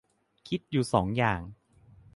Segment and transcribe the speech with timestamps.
[0.47, 1.41] คิดอยู่สองอย่าง